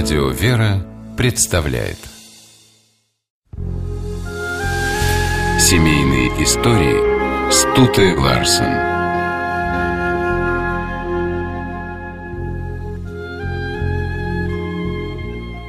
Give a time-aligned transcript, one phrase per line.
[0.00, 1.98] Радио «Вера» представляет
[5.58, 8.62] Семейные истории Стуты Ларсен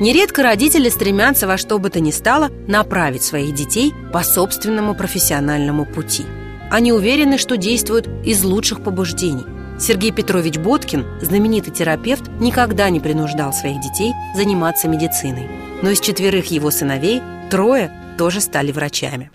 [0.00, 5.86] Нередко родители стремятся во что бы то ни стало направить своих детей по собственному профессиональному
[5.86, 6.24] пути.
[6.68, 9.55] Они уверены, что действуют из лучших побуждений.
[9.78, 15.48] Сергей Петрович Боткин, знаменитый терапевт, никогда не принуждал своих детей заниматься медициной.
[15.82, 19.30] Но из четверых его сыновей трое тоже стали врачами.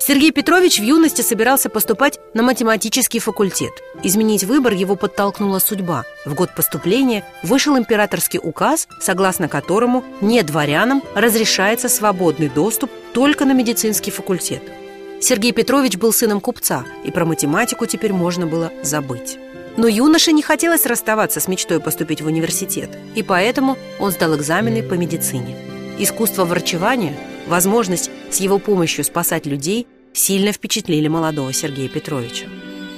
[0.00, 3.72] Сергей Петрович в юности собирался поступать на математический факультет.
[4.02, 6.04] Изменить выбор его подтолкнула судьба.
[6.24, 13.52] В год поступления вышел императорский указ, согласно которому не дворянам разрешается свободный доступ только на
[13.52, 14.62] медицинский факультет.
[15.20, 19.38] Сергей Петрович был сыном купца, и про математику теперь можно было забыть.
[19.76, 24.82] Но юноше не хотелось расставаться с мечтой поступить в университет, и поэтому он сдал экзамены
[24.82, 25.56] по медицине.
[25.98, 29.86] Искусство врачевания, возможность с его помощью спасать людей–
[30.18, 32.46] сильно впечатлили молодого Сергея Петровича.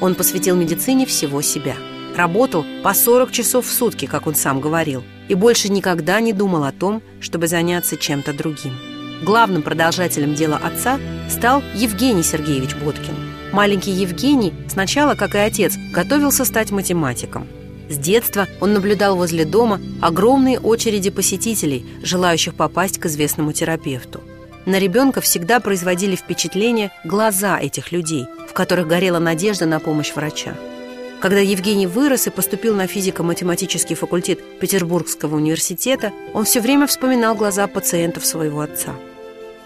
[0.01, 1.77] Он посвятил медицине всего себя.
[2.17, 6.65] Работал по 40 часов в сутки, как он сам говорил, и больше никогда не думал
[6.65, 9.00] о том, чтобы заняться чем-то другим.
[9.23, 13.15] Главным продолжателем дела отца стал Евгений Сергеевич Боткин.
[13.53, 17.47] Маленький Евгений сначала, как и отец, готовился стать математиком.
[17.91, 24.21] С детства он наблюдал возле дома огромные очереди посетителей, желающих попасть к известному терапевту.
[24.65, 30.55] На ребенка всегда производили впечатление глаза этих людей, в которых горела надежда на помощь врача.
[31.21, 37.67] Когда Евгений вырос и поступил на физико-математический факультет Петербургского университета, он все время вспоминал глаза
[37.67, 38.95] пациентов своего отца.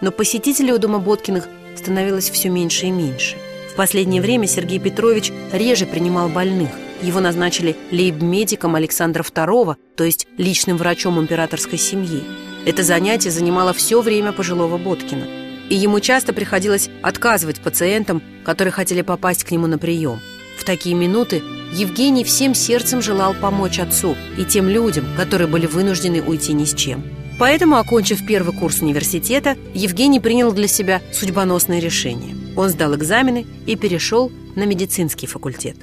[0.04, 3.36] Но посетителей у дома Боткиных становилось все меньше и меньше.
[3.72, 6.68] В последнее время Сергей Петрович реже принимал больных.
[7.00, 12.22] Его назначили лейб-медиком Александра II, то есть личным врачом императорской семьи.
[12.66, 15.24] Это занятие занимало все время пожилого Боткина,
[15.70, 20.20] и ему часто приходилось отказывать пациентам, которые хотели попасть к нему на прием.
[20.58, 21.42] В такие минуты
[21.72, 26.74] Евгений всем сердцем желал помочь отцу и тем людям, которые были вынуждены уйти ни с
[26.74, 27.23] чем.
[27.38, 32.36] Поэтому, окончив первый курс университета, Евгений принял для себя судьбоносное решение.
[32.56, 35.76] Он сдал экзамены и перешел на медицинский факультет.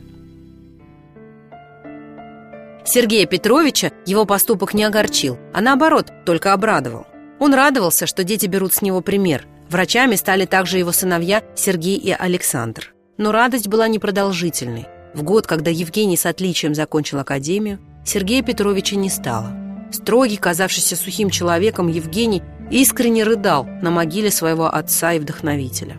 [2.85, 7.05] Сергея Петровича его поступок не огорчил, а наоборот, только обрадовал.
[7.39, 9.45] Он радовался, что дети берут с него пример.
[9.69, 12.93] Врачами стали также его сыновья Сергей и Александр.
[13.17, 14.87] Но радость была непродолжительной.
[15.13, 19.60] В год, когда Евгений с отличием закончил академию, Сергея Петровича не стало.
[19.91, 22.41] Строгий, казавшийся сухим человеком, Евгений
[22.71, 25.97] искренне рыдал на могиле своего отца и вдохновителя.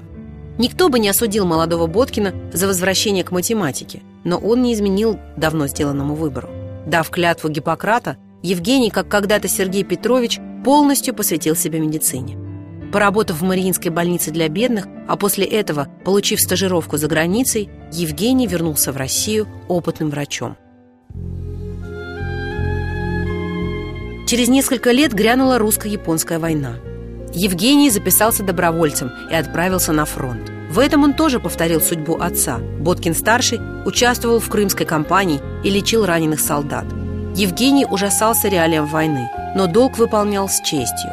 [0.59, 5.67] Никто бы не осудил молодого Боткина за возвращение к математике, но он не изменил давно
[5.67, 6.49] сделанному выбору.
[6.87, 12.37] Дав клятву Гиппократа, Евгений, как когда-то Сергей Петрович, полностью посвятил себя медицине.
[12.93, 18.93] Поработав в Мариинской больнице для бедных, а после этого, получив стажировку за границей, Евгений вернулся
[18.93, 20.57] в Россию опытным врачом.
[24.33, 26.77] Через несколько лет грянула русско-японская война.
[27.35, 30.51] Евгений записался добровольцем и отправился на фронт.
[30.71, 32.57] В этом он тоже повторил судьбу отца.
[32.57, 36.87] Боткин-старший участвовал в крымской кампании и лечил раненых солдат.
[37.37, 41.11] Евгений ужасался реалиям войны, но долг выполнял с честью.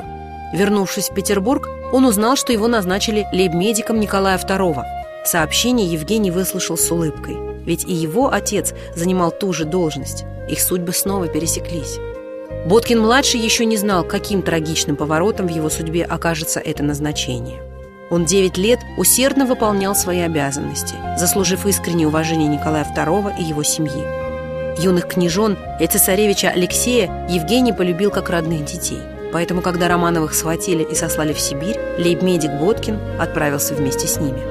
[0.53, 4.81] Вернувшись в Петербург, он узнал, что его назначили лейб-медиком Николая II.
[5.25, 7.35] Сообщение Евгений выслушал с улыбкой,
[7.66, 10.24] ведь и его отец занимал ту же должность.
[10.47, 12.00] Их судьбы снова пересеклись.
[12.69, 17.63] Боткин-младший еще не знал, каким трагичным поворотом в его судьбе окажется это назначение.
[18.12, 24.06] Он 9 лет усердно выполнял свои обязанности, заслужив искреннее уважение Николая II и его семьи.
[24.79, 29.00] Юных княжон и цесаревича Алексея Евгений полюбил как родных детей.
[29.34, 34.41] Поэтому, когда Романовых схватили и сослали в Сибирь, лейб-медик Боткин отправился вместе с ними.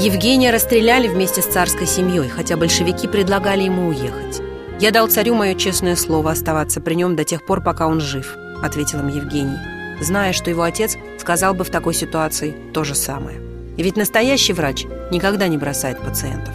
[0.00, 4.47] Евгения расстреляли вместе с царской семьей, хотя большевики предлагали ему уехать.
[4.80, 8.36] «Я дал царю мое честное слово оставаться при нем до тех пор, пока он жив»,—
[8.62, 9.58] ответил им Евгений
[10.00, 13.40] зная, что его отец сказал бы в такой ситуации то же самое.
[13.76, 16.54] Ведь настоящий врач никогда не бросает пациентов.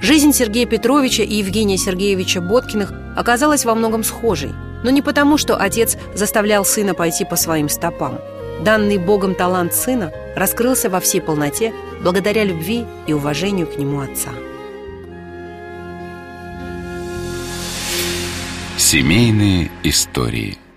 [0.00, 4.50] Жизнь Сергея Петровича и Евгения Сергеевича Боткиных оказалась во многом схожей,
[4.82, 8.18] но не потому, что отец заставлял сына пойти по своим стопам.
[8.64, 11.72] Данный Богом талант сына раскрылся во всей полноте
[12.02, 14.30] благодаря любви и уважению к нему отца.
[18.92, 20.58] Семейные истории–